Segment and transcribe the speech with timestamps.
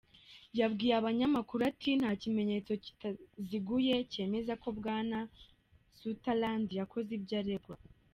[0.59, 5.17] Yabwiye abanyamakuru ati: "Nta kimenyetso kitaziguye cyemeza ko Bwana
[5.99, 7.75] Sutherland yakoze ibyo aregwa.